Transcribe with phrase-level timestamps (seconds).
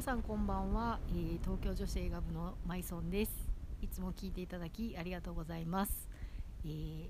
[0.00, 3.32] 皆さんこんばんは、えー、東京女子映画部のマイソンです。
[3.82, 6.08] いつも聞いていただきありがとうございます、
[6.64, 7.08] えー、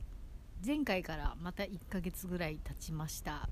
[0.67, 3.49] 前回からまた1ヶ月ぐらい経ちました、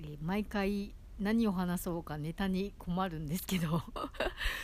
[0.00, 3.82] えー、毎回何を話そうかネタに困るんですけど。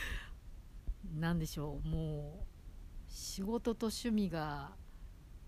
[1.19, 1.85] 何でしょう。
[1.85, 4.71] もう仕事と趣味が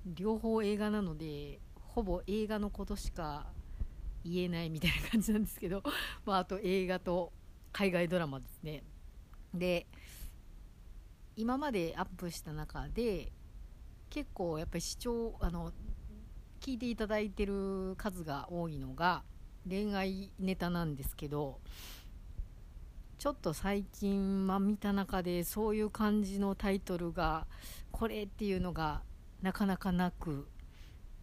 [0.06, 3.48] 両方映画なのでほぼ映画のことしか
[4.26, 5.84] 言えないみたいな感じなんですけど、
[6.26, 7.32] まあ、あと映画と
[7.78, 8.82] 海外ドラマですね。
[9.54, 9.86] で
[11.36, 13.32] 今までアップした中で
[14.10, 15.72] 結構やっぱり視聴あの
[16.60, 19.22] 聞いていただいてる数が多いのが
[19.70, 21.60] 恋愛ネタなんですけど
[23.20, 27.46] ちょっと最近、まあ、見た中でそういう感じのタイトルが
[27.92, 29.04] これっていうのが
[29.44, 30.48] なかなかなく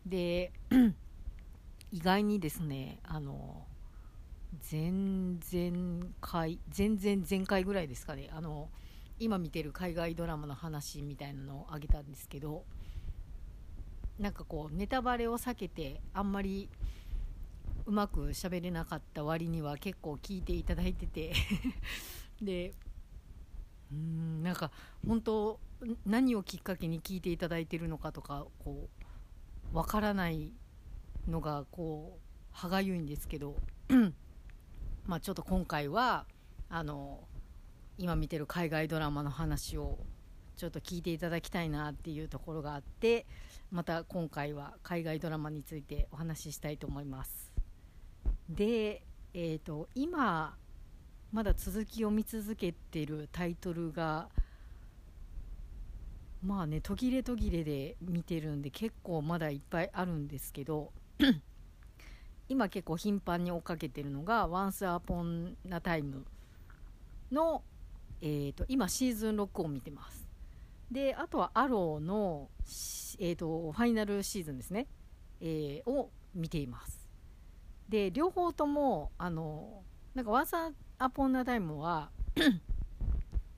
[0.07, 0.53] で
[1.91, 3.67] 意外にですねあの
[4.71, 8.31] 前々回前々前回ぐらいですかね。
[8.33, 8.69] あの
[9.19, 12.65] 今見てる海外ドラマの話みたいなのをあげたんですけど
[14.19, 16.69] なんかこうネタバレを避けてあんまり
[17.87, 21.33] うまく喋れなかった割には結構聞いていただいてて。
[22.43, 22.75] で
[23.93, 24.73] うんなんか
[25.07, 25.61] 本当
[26.05, 28.89] 何をきっかけに聞いていただいてるのかとかこ
[29.73, 30.53] うわからない
[31.29, 33.57] のがこう歯がゆいんですけど。
[35.07, 36.27] まあ、ちょっと今回は
[36.69, 37.21] あの
[37.99, 39.99] 今見てる海外ドラマの話を
[40.57, 43.27] ちょっと聞いていただきたいなっていうところがあって
[43.71, 47.53] また今回は海外ドラマについてお話ししたいと思います。
[48.49, 50.57] で、えーと、今
[51.33, 54.29] まだ続きを見続けてるタイトルが
[56.43, 60.93] まあね途切れ途切れで見てるんで結構まだいっぱいあるんですけど
[62.55, 66.23] 今結構頻繁に追っかけてるのが「Once Upon a Time
[67.33, 67.65] の」
[68.23, 70.29] えーと、今シーズン6を見てます。
[70.89, 72.49] であとは「アローの」
[73.19, 74.87] えーと、ファイナルシーズンですね、
[75.41, 77.09] えー、を見ています。
[77.89, 79.83] で両方ともあの
[80.15, 82.13] なんか「Once Upon a Time は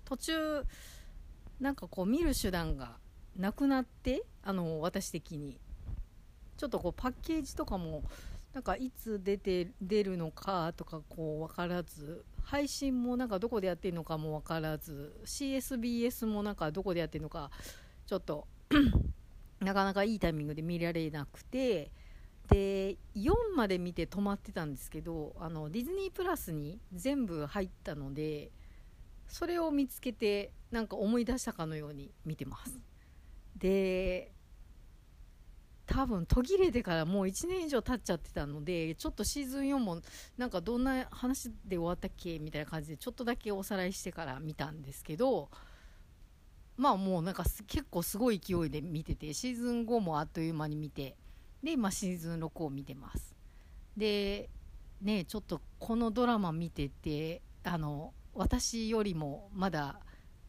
[0.07, 0.65] 途中
[1.61, 2.97] なんかこう見る手段が
[3.37, 5.61] なくなってあの私的に。
[6.57, 8.03] ちょっとこうパッケージとかも
[8.57, 17.51] なんかいつ出て出るのかとかこう分からず配信もなんかどこでやってるのかも分からず CSBS もなんかどこでやってるのか
[18.07, 18.49] ちょっと
[19.61, 21.91] なかなかいいタイミングで見られなくて
[22.49, 28.53] で4まで見て止まってたんですけどあのディズニープラスに全部入ったので
[29.29, 32.81] それを見つけてなんか思い出したかのように見てます。
[33.59, 34.33] で
[35.87, 40.01] 多分途切れてからもう1年以上経っちゃってたのでちょっとシーズン4も
[40.37, 45.49] なんかどんな話で終わったっけみたいな感じでちょっとだけおさらいしてから見たんですけど
[46.77, 51.17] まあもうなんか結構すごい勢いで見ててシーズン5もあっという間に見て
[51.63, 53.35] で今シーズン6を見てます。
[53.97, 54.51] で
[55.01, 60.01] ねちょっとこのドラマ見ててあの私よりもまだ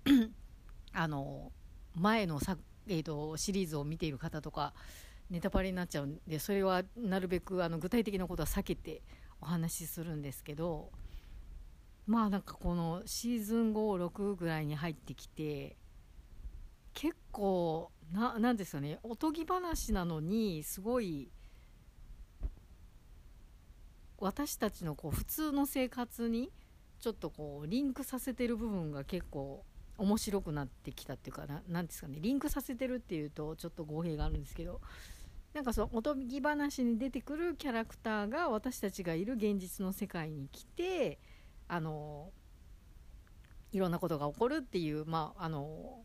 [0.94, 1.52] あの
[1.96, 4.74] 前のさ、えーとシリーズを見ている方とか
[5.30, 9.02] ネタバレになっちゃうんでそれはなるべくあの具体的なことは避けて
[9.42, 10.92] お話しするんですけど
[12.06, 15.76] まあなんかこのシーズン56ぐらいに入ってきて
[16.94, 21.30] 結構ななんですよねおとぎ話なのにすごい
[24.20, 26.52] 私たちのこう普通の生活に
[27.00, 29.64] ちょっとこうリンクさせてる部分が結構
[29.98, 34.82] 面白くなってきたっていうか何ですかねリンクさせてるっていうとちょっと語弊があるんですけど
[35.58, 41.18] なんかそのおとぎ話に出てくるキャラクターが私たちがいる現実の世界に来て
[41.68, 42.30] あの
[43.72, 46.04] いろんなことが起こるっていう、まあ、あの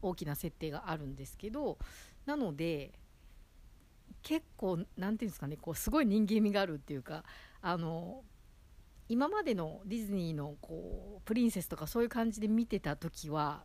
[0.00, 1.76] 大きな設定があるんですけど
[2.24, 2.92] なので
[4.22, 7.24] 結構何て言うんですかねこうすごい人間味があるっていうか
[7.62, 8.22] あの
[9.08, 13.64] 今までのディズニーのこうプリンセスとかそういう感じで見てた時は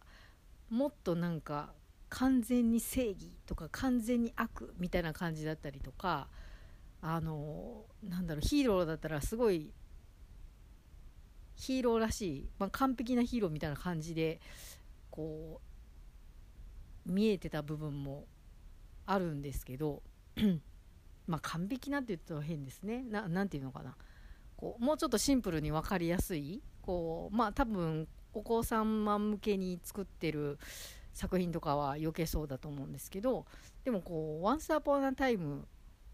[0.72, 1.76] もっとなんか
[2.10, 6.28] 完全に正義とか完全に悪みたいな感じだったりとか
[7.02, 9.74] あのなんだろうヒーローだったらすごい
[11.56, 14.40] ヒーローらしい、まあ、完璧なヒーローみたいな感じで
[15.10, 15.62] こ
[17.06, 18.26] う見えてた部分も
[19.06, 20.04] あるんですけど
[21.28, 23.04] まあ完璧なって言ったら変ですね。
[23.04, 23.96] ななんていうのかな。
[24.56, 30.58] こうもうちょっとシンプルに分かりやすいこうまあ多分お子様向けに作ってる
[31.18, 33.48] 作品とかは余計そうだと思うんですけど
[33.84, 35.64] でもこう「Once Upon a Time」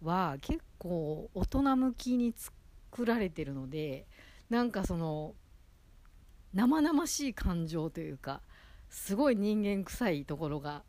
[0.02, 4.08] は結構大人向きに作られてるので
[4.50, 5.36] なんかその
[6.54, 8.42] 生々しい感情というか
[8.90, 10.84] すごい人間臭いところが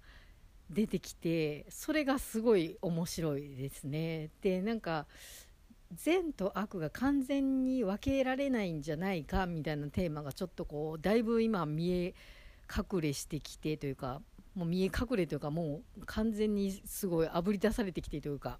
[0.70, 4.30] 出てきてそれがすごい面白いですね。
[4.40, 5.06] でなんか
[5.92, 12.14] 善と悪が完全に分けられないんじゃないかみたいなテーマがちょっとこうだいぶ今見え
[12.74, 14.20] 隠れしてきてというか
[14.54, 18.58] もう見え隠れというかもう完全にすごいあぶり出されてきてというか、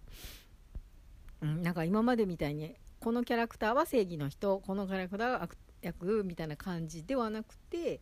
[1.40, 8.00] うん、なんか今までみたいにこのキャラクターは正義の人このキャラクターは悪役みたいな感じではなくて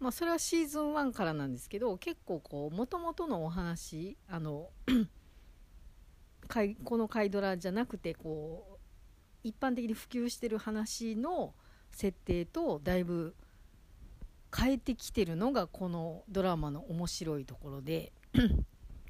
[0.00, 4.70] まあそれはシーズン1からなんですけど結構こうもともとのお話あの
[6.84, 8.78] このカイドラじゃなくてこう
[9.44, 11.54] 一般的に普及してる話の
[11.90, 13.34] 設定とだいぶ
[14.54, 18.12] 変えてきてるのがこのドラマの面白いところで。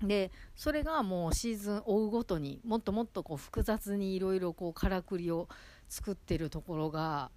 [0.03, 5.49] でそれがもうシーズン追うごとにもっともっとこう複雑にいろいろからくりを
[5.89, 7.31] 作ってるところが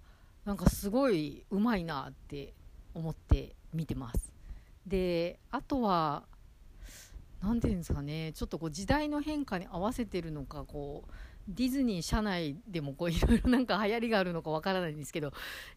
[0.44, 2.54] なんかすごいうまいなって
[2.92, 4.32] 思って見てます。
[4.84, 6.24] であとは
[7.40, 8.32] 何て言うんですかね。
[8.32, 11.12] ちょっとこう時代の変化に合わせてるのかこう
[11.48, 15.32] ディズニー社内でもいろいろなんか流行りがあるのかわからないんですけど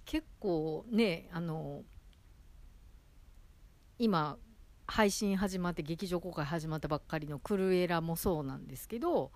[0.05, 1.83] 結構ねあの
[3.99, 4.37] 今
[4.87, 9.31] 配信始まって劇場公開始まったばっかりのクルエラもそうなんですけど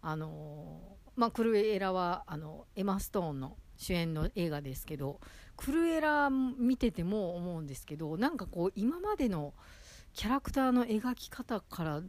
[0.00, 5.20] あのまあクルエラはあのエマ・ストーンの主演の映画ですけど
[5.56, 9.54] クルエラ見てても思うんですけどなんかこう今までの
[10.14, 12.00] キャラクターの描き方から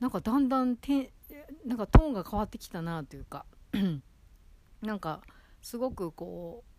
[0.00, 1.12] なんかだんだんて
[1.64, 3.46] なんかトーンが変わってきたなというか
[4.82, 5.22] なんか
[5.62, 6.75] すごくこう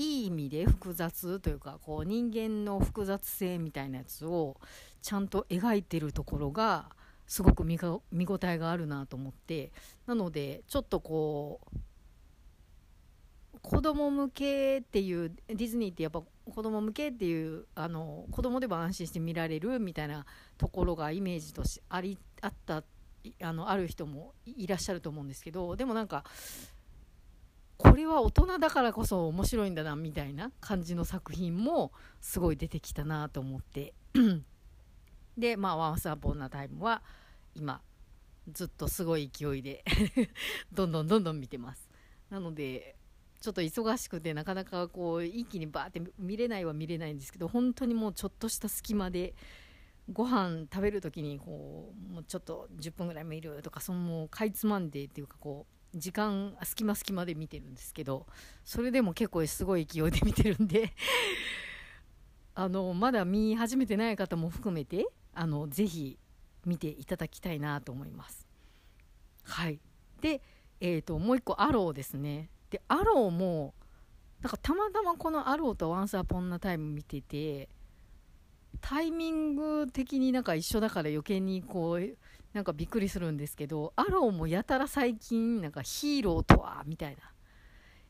[0.00, 4.56] いい意味で複雑というかこう人間の複雑性みたいなやつを
[5.02, 6.86] ちゃんと描いてるところが
[7.26, 8.00] すごく見応
[8.42, 9.72] えがあるなと思って
[10.06, 11.78] なのでちょっとこう
[13.60, 20.24] 子供向けっていうディズニーってやっぱ子供向けっていうあの子供でも安心して見られるみたいな
[20.56, 22.82] ところがイメージとしてありあった
[23.42, 26.24] あのある人もいらっしゃると思うんですけどでもなんか
[27.80, 33.94] これは大人だからこそ面白いんだなみたいな感じの作品もすごい出てきたなと思って。
[35.38, 37.02] でまあ「ワンスアポンなタイムは
[37.54, 37.80] 今
[38.52, 39.82] ずっとすごい勢いで
[40.72, 41.88] どんどんどんどん見てます。
[42.28, 42.96] なので
[43.40, 49.34] ちょっと忙しくてなかなかこう一気にバーって見れないは見れないんですけど本当にもうちょっとした隙間で
[50.12, 58.26] ご飯食べる時にこうもうちょっと10分ぐらい見るとかそのもうかいつまんでっていうかこう時間隙間隙間で見てるんですけど
[58.64, 60.92] それでも結構すごい勢いで見てるんで
[62.54, 66.18] あのまだ見始めてない方も含めてあのぜひ
[66.64, 68.46] 見ていただきたいなと思います。
[69.44, 69.80] はい
[70.20, 70.42] で、
[70.80, 73.74] えーと、もう一個アローですねでアローも
[74.42, 77.68] なんかたまたまこのアローとワンスアポンなタイム見てて
[78.80, 82.16] タイミング的になんか一緒だから余計にこう
[82.52, 87.22] なんかびっくりするんですけどアローもやたら最近なんかヒーローとはみたいな。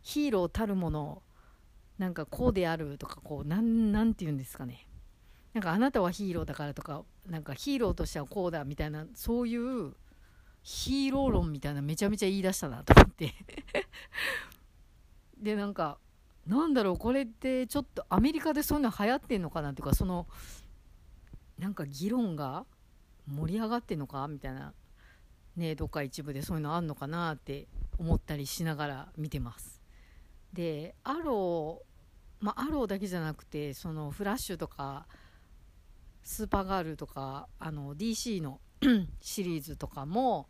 [0.03, 1.23] ヒーローたるもの
[1.99, 4.87] なんかこうであるとかこうなんなんて言うんですかね。
[5.53, 9.95] なんかあなたはヒーローだからとかなんかヒーローとしてはこうだみたいなそういう
[10.63, 13.35] ヒーロー論みたいなめちゃめちゃ言い出したなと思って。
[15.37, 15.99] でなんか
[16.47, 20.27] なんだろうこれってちょっとアメリカでそういうの流行ってんのかなっていうかその
[21.59, 22.65] なんか議論が
[23.31, 24.27] 盛り上がってんのか？
[24.29, 24.75] みたいな。
[25.57, 27.67] ねどっか一部でそういうのあんのかなって
[27.99, 29.83] 思ったりしながら見てます。
[30.53, 35.07] でアローまあアローだけじゃなくてそのフラッシュとか
[36.23, 38.61] スーパーガールとかあの DC の
[39.21, 40.49] シリーズとかも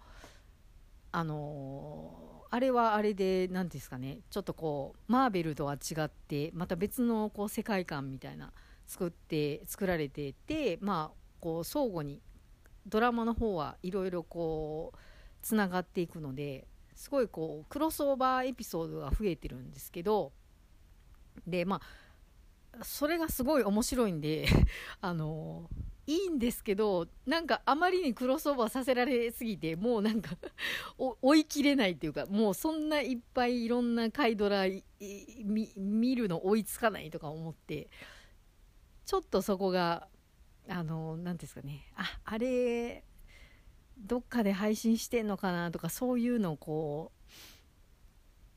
[1.12, 4.20] あのー、あれはあれで何ですかね。
[4.30, 8.52] ちょっとこうマーベルとは違ってまた別のこう世界観みたいな
[8.86, 12.20] 作って作られててまあこう相互に
[12.86, 14.98] ドラマの方はいろいろこう
[15.42, 20.32] つながっていくのですごいこうクロスオーバーエピソードが増えてるんですけど
[21.46, 24.46] でまあそれがすごい面白いんで
[25.00, 25.68] あの
[26.06, 30.36] いいんですけどなんかあまりにクロスオーバーさせられすぎてもうなんか
[31.22, 34.64] 追いきれないっていうかもうそんないっぱいいろんな回ドラ
[35.76, 37.88] 見るの追いつかないとか思って
[39.06, 40.08] ちょっとそこが
[40.70, 41.92] あの何ですかね。
[41.96, 43.04] ああれ
[43.98, 47.12] どっかで配信してんのかなとかそういうのをこ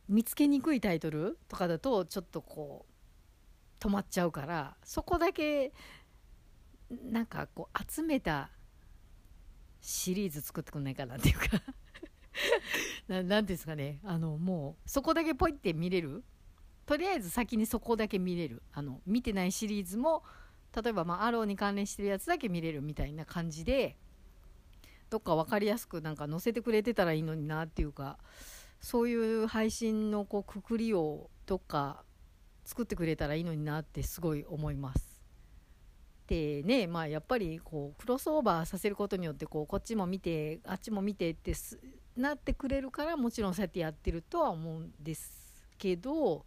[0.10, 5.74] う見つけにくいタイトルとかだとちょっとこう止まっちゃうからそこだけ
[7.04, 8.50] なんかこう集めた
[9.82, 11.48] シリーズ作ってくんないかなっていうか。
[13.08, 14.00] 何ていうんですかね。
[14.04, 16.24] あのもうそこだけポイって見れる。
[16.86, 18.62] とりあえず先にそこだけ見れる。
[18.72, 20.24] あの見てないシリーズも
[20.76, 23.98] 例えば、まあ、アローに関連してるやつだけ見れるみたいな感じで
[25.10, 28.18] どっか分かりやすくなんか載せてくれてたらいいのになっていうか
[28.80, 32.04] そういう配信のこうくくりをどっか
[32.66, 35.22] 作ってくれたらいいのになってすごい思います。
[36.28, 41.54] でねまあやっぱりこうクロスオーバーさせることによってこうこっちも見てあっちも見てって
[42.16, 46.46] なってくれるからもちろんそうやってやってるとは思うんですけど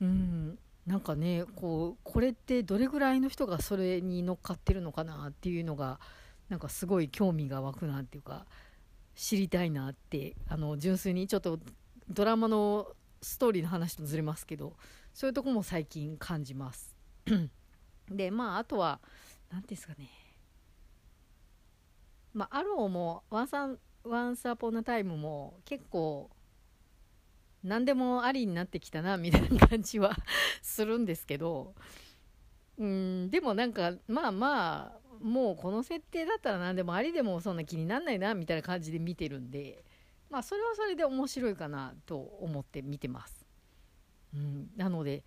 [0.00, 5.98] うんなんかねこうこれってどれぐらいの人がそれに乗っかってるのかなっていうのが
[6.48, 8.46] なんかすごい興味が湧くなっていうか
[9.16, 11.58] 知りたいなってあの純粋にちょっと
[12.08, 12.86] ドラマの
[13.20, 14.74] ストーリーの話とずれますけど
[15.12, 16.94] そういうとこも最近感じます。
[18.08, 19.00] でまああとは
[19.50, 20.08] 何ていうんですかね。
[22.32, 26.30] まあアローもワンサンワンサーポンナタイムも結構
[27.64, 30.16] 何でもありになってきたなみたいな感じは
[30.62, 31.74] するんですけど
[32.78, 39.84] うんでもなんかまあまあもうこの設定だったら何でもありでもそんな気になんないなみたいな感じで見てるんで
[40.30, 43.46] まあそれはそれで面白いかなと思って見てます。
[44.34, 45.24] うん、なので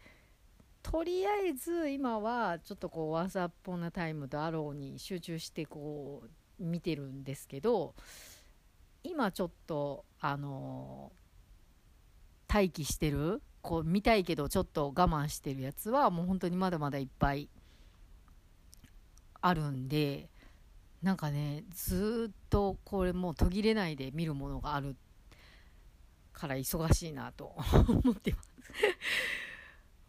[0.84, 6.24] とりあえず今はちょっとこう「ワンサーポなタイム」と「アロー」に集中してこ
[6.60, 7.96] う見てるんですけど
[9.04, 11.12] 今ちょっとあの
[12.52, 13.42] 待機してる？
[13.62, 17.50] こう見たいけどちょっと我慢してるやつはもう本当にまだまだいっぱい
[19.42, 20.30] あるんで
[21.04, 24.96] なんかねずっとこれもう途切れないで見るものがある
[26.34, 27.54] から忙しいなと
[27.88, 28.50] 思ってます。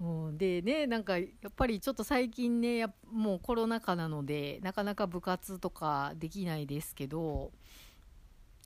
[0.00, 7.52] うん、でねなんかやっぱりちょっと最近ねもうコロナ禍なのでなかなか部活とかできないですけど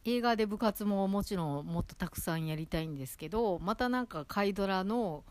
[0.04, 5.24] 映画で部活ももちろんもっとたくさんやりたいんですけどまたなんかカイドラの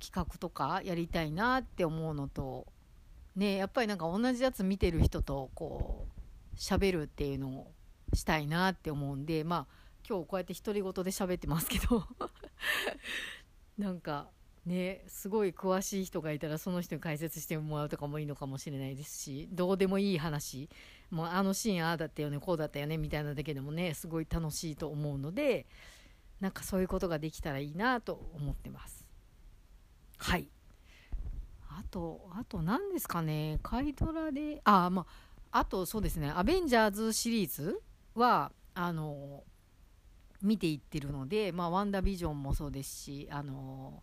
[0.00, 2.66] 企画とかやりたいなって思うのと
[3.36, 6.06] ねやっぱりなんか同じやつ見てる人とこ
[6.54, 7.72] う喋るっていうのを
[8.14, 12.04] したいなって思うんでまあ今日こうやって独り言で喋ってますけど
[13.76, 14.30] なんか
[14.66, 20.68] ねすごい詳しい人がいたらその人に解説してもらうとかもいいのかもしれないですしどうでもいい話
[21.10, 25.66] もうあのシーンああだったよねこうだったよねみたいなだけでもねすごい楽しいと思うので
[26.40, 29.06] なんかそういうことができたらいいなと思ってます。
[30.16, 30.48] はい。
[31.68, 35.06] あとあと何ですかねカイドラでああま
[35.50, 37.80] ああとそうですねアベンジャーズシリーズ
[38.14, 39.44] はあの
[40.42, 44.02] 見ていってるので、まあ、ワンダービジョンもそうですしあの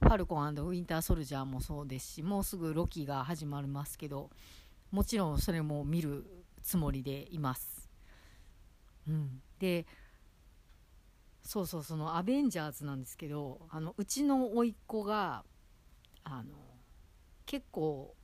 [0.00, 4.30] ファルコンウィンターソルジャーもそうですしもうすぐロキが始まりますけど
[4.90, 6.24] もちろんそれも見る
[6.62, 7.88] つもりでいます。
[9.08, 9.86] うん、で
[11.42, 15.44] そうそうそのアベンジャーズなんですけどあのうちの甥っ子が
[16.22, 16.54] あの
[17.46, 18.14] 結構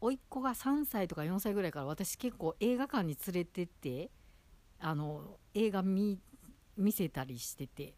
[0.00, 4.10] 甥っ子が3歳とか4歳ぐらいから私結構映画館に連れてって
[4.78, 6.20] あの映画見
[6.92, 7.94] せたりしてて。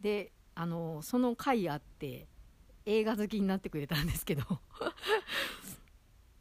[0.00, 2.26] であのその回あって
[2.86, 4.42] 映画好きになってくれたんですけど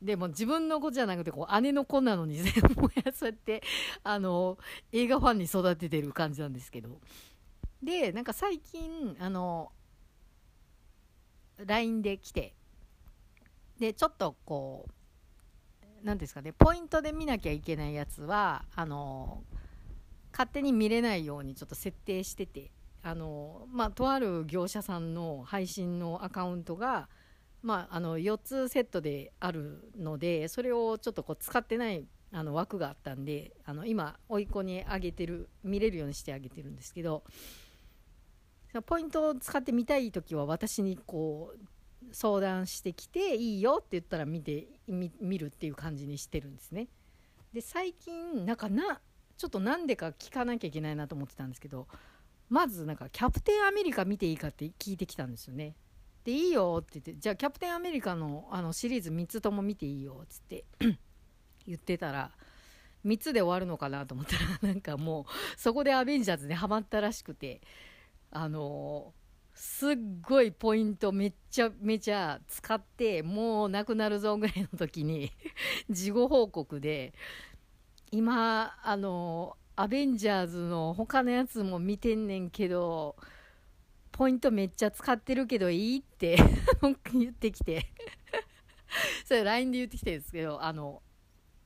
[0.01, 3.61] でも自分の子じゃなくてこう姉の子なのに全部そうやって
[4.03, 4.57] あの
[4.91, 6.99] 映画ファンに育ててる感じなんですけど。
[7.81, 9.71] でなんか最近あの
[11.65, 12.53] LINE で来て
[13.79, 14.85] でちょっとこ
[15.81, 19.43] う何ですかねポイントで見なきゃいけないやつはあの
[20.31, 27.07] 勝手に見れないようにちょっと設定しててあのまあとある業者さんの配信のアカウントが
[27.61, 37.23] まあ、あの4つセットであるのでそれをちょっとこう使ってないあの枠があったんであの今甥っ子にあげてる見れるようにしてあげてるんですけど
[38.85, 41.65] ポイントを使ってみたい時は私にこう
[42.11, 46.87] 相談してきていいよって言ったら見て見るっていう感じにしてるんですね。
[47.51, 49.01] で最近なんかな
[49.37, 51.87] ちょっとなんでか聞かなきゃいけないなと思ってたんですけど
[52.47, 55.75] まずなんかキャプテンアメリカ見ていいかって聞いてきたんですよね。
[56.23, 60.65] でいいよって言ってじゃあキャプテンアメリカのあのシリーズ3つとも見ていいよっつって
[61.65, 62.31] 言ってたら
[63.05, 67.61] 3つで終わるのかなと思ったら なんかもうそこでアベンジャーズでハマったらしくて
[68.31, 69.13] あの
[69.53, 75.31] すっごいポイントめっちゃめちゃ使ってもうなくなるぞぐらいの時に
[75.89, 77.13] 事後報告で
[78.11, 83.15] 今あのアベンジャーズの他のやつも見てんねんけど
[84.19, 86.35] ポイントめっちゃ使ってるけどいいって
[87.13, 87.85] 言ってきて。
[89.23, 91.01] それ LINE で言ってきてるんですけどあの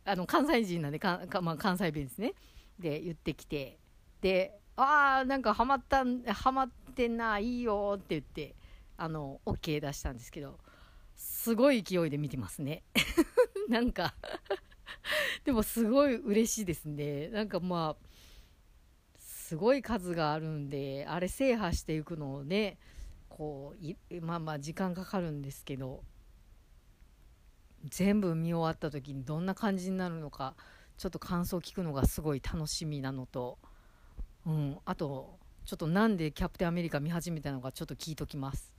[0.05, 2.33] あの関西人なんでかかまあ、関西弁ですね。
[2.77, 3.79] で言ってきて。
[4.21, 8.53] でああなんかハマったハマってんないいよって言って
[8.97, 10.59] あの OK 出したんですけど
[11.15, 12.83] すごい勢いで見てますね。
[13.67, 14.13] なんか
[15.43, 17.29] でもすごい嬉しいですね。
[17.29, 18.12] なんかまあ
[19.43, 22.77] すごい数があるんであれ制覇していくのをね
[23.27, 23.73] こ
[24.09, 26.01] うまあまあ時間かかるんですけど
[27.83, 30.55] 全部見終わった時にどんな感じになるのか
[30.97, 33.59] ちょっと感想を聞くのがすごい楽しみなのと、
[34.45, 38.73] うん、あとちょっとなんでキャプテンアメリカ見始めたのかちょっと聞いときます。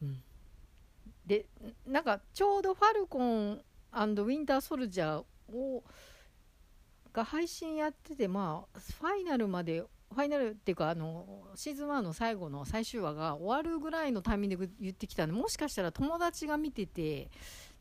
[0.00, 0.22] うん、
[1.26, 1.44] で
[1.86, 5.84] なんかちょうど「ファルコンウィンター・ソルジャーを」
[7.12, 9.84] が配信やっててまあファイナルまで
[10.18, 17.30] ファイナルっていうかあのシーズン1の最後の最終話が終わるぐらいのタイミングで言ってきたんでもしかしたら友達が見てて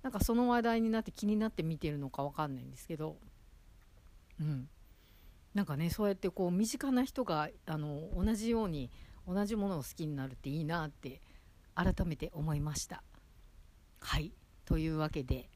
[0.04, 3.18] なんかその話題になって気になって見てるのか分かんないんですけど。
[4.40, 4.70] うん。
[5.56, 8.92] なんかねそうやってこう身近な人があの同じように
[9.28, 11.24] 同じものを好きになるっていいなって
[11.74, 13.02] 改めて思いました。
[14.00, 14.32] はい。
[14.64, 15.50] というわけで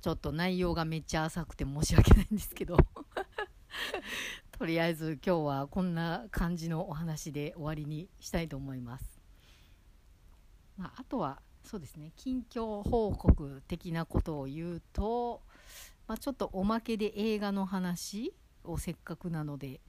[0.00, 2.76] ちょっと内容がめっちゃ浅くて申し訳ないんですけど。
[4.62, 9.18] とりあえず今日はこんな感じのお話で終わりにしたいと思います、
[10.76, 15.42] まあ、あとはそうですね近況報告的なことを言うと
[16.06, 19.80] まあ、ちょっとおまけで映画の話をせっかくなので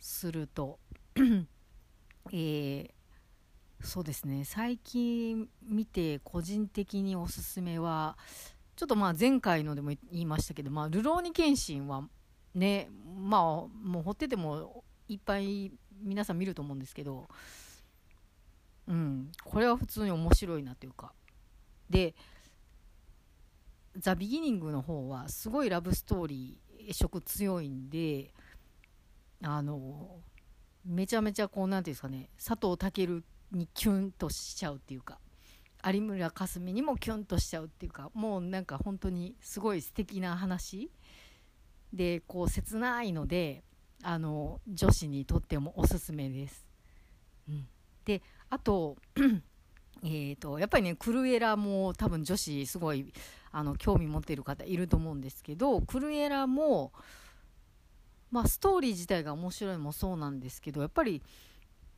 [0.00, 0.78] すると
[2.32, 2.88] えー、
[3.82, 8.16] そうですね最近見て個人的におすすめは
[8.76, 12.08] ちょっとまあ前回のでも言いましたけど「まあ、ルローニケンシン」は
[12.56, 15.72] ねまあもう掘っててもいっぱい
[16.02, 17.28] 皆さん見ると思うんですけど
[18.88, 21.12] うんこれは普通に面白いなというか。
[21.88, 22.14] で
[23.98, 28.32] ザ・ビギニングの方はすごいラブストーリー色強いんで
[29.42, 30.18] あの
[30.84, 35.18] めちゃめちゃこう何ていうんですかね佐藤健にキュンとしちゃうっていうか
[35.84, 40.90] 有村架純にもキュンとしちゃうっていうかもうなんか本当にすごい素敵な話
[41.96, 43.62] でこう切ないので
[44.02, 46.66] あの女子にとってもおすすめです。
[47.48, 47.66] うん、
[48.04, 48.96] であと
[50.04, 53.12] えーと、やっぱりねクルエラも多分女子すごい
[53.50, 56.92] あの興味持っている方いると思うんですけどクルエラも、
[58.30, 61.22] まあ、ストーリー自体が面白いもそうなんですけどやっぱり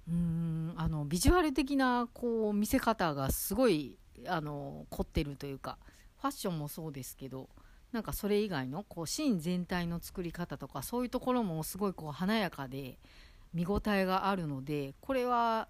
[0.09, 5.77] うんあのビジュアル的なこう見せ方がすごいあの凝ってるというか
[6.21, 7.49] ファッションもそうですけど
[7.93, 12.99] なんかそれ以外のこうシーン全体の作り方とかそういうところもすごいこう華やかで
[13.55, 15.69] 見応えがあるのでこれは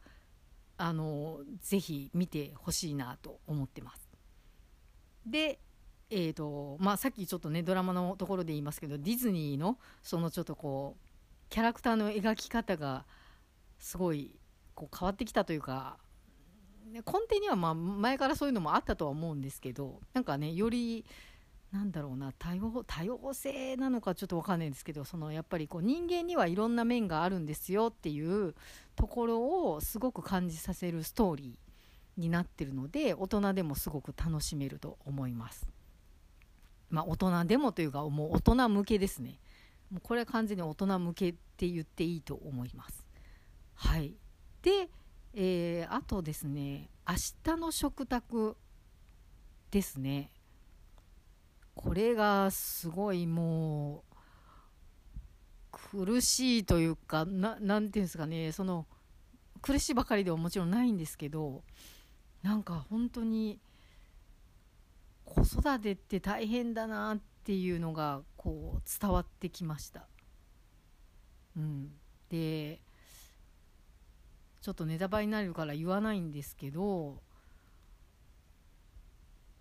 [0.76, 4.09] あのぜひ見てほしいなと思ってます。
[5.26, 5.59] で、
[6.11, 11.09] えーとまあ、さっきちょっとねドラマのところで言いますけどディズニーのそのちょっとこう
[11.50, 13.04] キャラクターの描き方が
[13.78, 14.38] すごい
[14.74, 15.98] こう変わってきたというか
[16.92, 21.04] 根底にはまあ前からそういうのもあったとは思うんですけどなんかねより
[21.72, 28.54] なんだろうな多様多様性なのかちょっと分かんないんですけどそのやっぱりこう人間にはいろんな面があるんですよっていう
[28.96, 35.68] ところをすごく感じさせるストーリーになってるので大人でもすごく楽しめると思います。
[36.90, 39.38] まあ、大人でもというかもう大人向けですね。
[39.90, 43.07] もうこれは完全に大人向けって言っていいと思います。
[43.74, 44.14] はい、
[44.62, 44.88] で、
[45.35, 48.57] えー、あとですね明日の食卓
[49.70, 50.31] ですね
[51.78, 54.02] これがすごいも
[55.72, 58.84] う苦しいというか何て言うんですかねその
[59.62, 61.62] 苦しいばかりではもちろんないんですけど
[62.42, 63.60] なんか本当に
[65.24, 70.08] 子育てって大変だなっていうのがこう伝わってきました。
[71.56, 71.92] うん、
[72.28, 72.80] で
[74.62, 77.20] ちょっとネタバレになるから言わないんですけど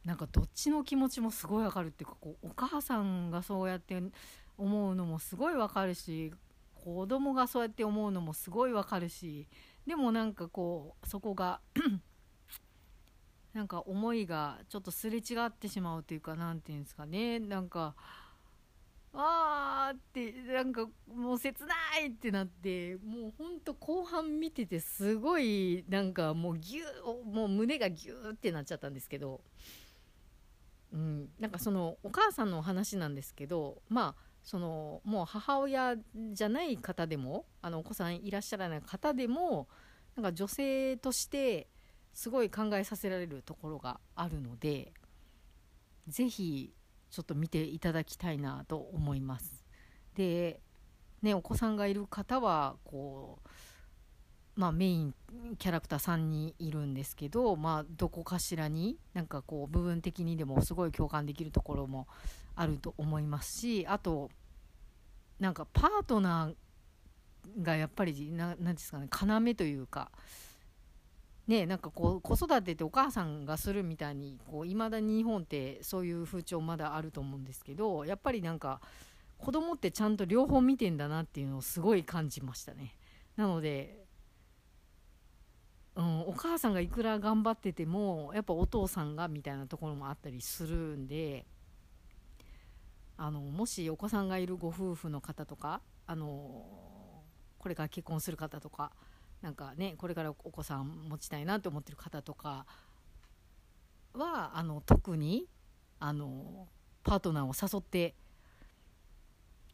[0.07, 4.01] なんかどっちの気持ちもすごいわかるっていうかこうお母さんがそうやって
[4.57, 6.33] 思うのもすごいわかるし
[6.73, 9.49] 子供がそうやって思うのもすごいわかるし
[9.85, 11.59] でもなんかこうそこが
[13.53, 17.39] なんか思いがちょっとすれ違ってしまうというか何て言うんですかね。
[17.39, 17.93] なんか
[19.13, 29.41] あーってなんかもう切ないってなってもうほんと後半見ててすごいなんかもうギューもう胸がギューってなっちゃったんですけど
[30.93, 35.95] うん、なんかそのお母さんのお話なんですけどまあそのもう母親
[36.31, 39.67] じゃない方でもあのお子さんいらっしゃらない方でも
[40.15, 41.67] なんか女性として
[42.13, 44.93] すごい考えさせられるところがあるので
[46.07, 46.73] 是非
[47.09, 49.65] ちょっと見ていただきたいなと思います。
[50.15, 50.61] で
[51.21, 53.49] ね、お子さんがいる方はこう、
[54.57, 55.13] まあ、メイン
[55.59, 62.07] キャラクター3人いるんですけど、まあ、どこかしらになんかこう部分的にでもすごい共感できるところも
[62.55, 64.31] あると思いますしあと
[65.39, 70.11] なんかパートナーがやっぱり何ですかね要というか。
[71.47, 78.81] ね、なんかこう子育てってお母さんがするみたいにいまだに日本ってそういう風潮まだあると思うんですけどやっぱりなんか
[79.37, 82.95] 子供ってちゃんと両方見てんだなっていうのをすごい感じましたね
[83.37, 84.06] なので、
[85.97, 91.47] うん、お母さんがいくら頑張っててもやっぱお父さんがみたいなところもあったりするんで
[93.17, 96.27] あのもしお子さんがいるご夫婦の方とかあの
[97.57, 98.91] これから結婚する方とか
[99.41, 102.67] なんかねこれからお子さん持ちたいなと思ってる方とか
[104.13, 105.47] はあの特に
[105.99, 106.67] あの
[107.03, 108.13] パートナーを誘って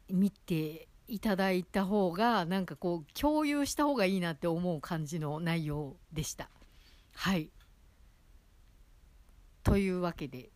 [0.10, 6.50] 見ていただいた方がなんかこう共有した方がいいなって思う感じの内容でした。
[7.16, 7.50] はい。
[9.64, 10.50] というわけで。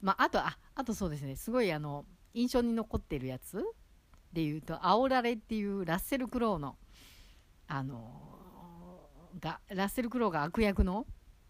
[0.00, 1.36] まああとああとそうですね。
[1.36, 2.04] すごいあの
[2.34, 3.64] 印象に残ってるやつ
[4.32, 6.76] でいうと「煽られ」っていうラッセル・クロウの
[7.66, 9.08] あの
[9.40, 11.06] がラッセル・クロウが悪役の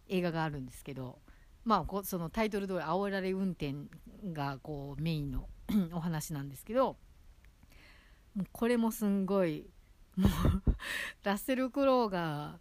[0.08, 1.18] 映画があるんですけど
[1.64, 3.74] まあそのタイトル通り煽られ運転
[4.32, 5.48] がこうメインの
[5.92, 6.98] お話なんですけど
[8.52, 9.70] これもすんごい
[10.16, 10.30] もう
[11.22, 12.58] ラッセル・クロウが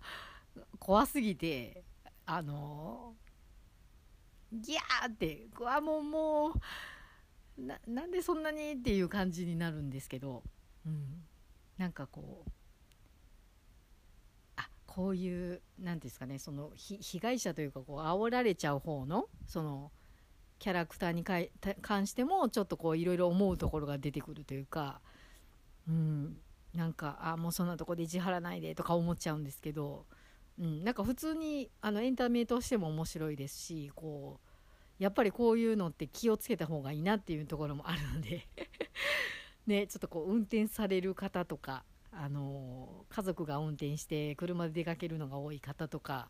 [0.79, 1.83] 怖すぎて
[2.25, 3.13] あの
[4.51, 6.53] ギャーってうわもうも
[7.57, 10.43] うななんでそんなにっていう感じになるんですけど、
[10.86, 11.23] うん、
[11.77, 12.51] なんかこう
[14.57, 19.91] あこういう何ですかねそのひ被害者というかこう煽られちゃう方のその
[20.59, 21.23] キャラクターに
[21.81, 25.01] 関してもちょっとこういろいろ思うところが出てくるというか、
[25.88, 26.38] うん、
[26.74, 30.06] なんかあもうそんなとこで意地張らないでとか思っちゃうんですけど、
[30.60, 38.48] うん、なんか普通にあのエンタメとしても面白いですしこうやっぱりこういうのって気をつけた方がいいなっていうところもあるので
[39.67, 46.30] ね、ちょっとこう運転される方とか、あの家族が運転して車で出かけるのが多い方とか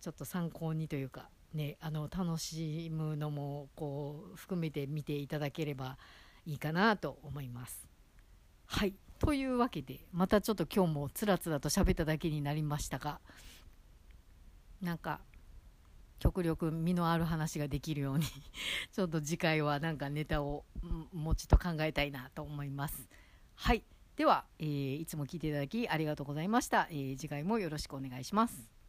[0.00, 5.98] ちょっと参考にというかね、あの楽しむのもこう含めて見ていただければ
[6.46, 7.91] いいかなと思います。
[8.72, 13.20] はいというわけでまたちょっと今日もつらつらと喋っただけになりましたが
[14.80, 15.20] なんか
[16.18, 18.24] 極力身のある話ができるように
[18.90, 20.64] ちょっと次回はなんかネタを
[21.12, 23.08] もうちょっと考えたいなと思います。
[23.56, 23.84] はい
[24.16, 28.81] では、えー、いつも聞いていただきありがとうございました、えー、次回もよろしくお願いします。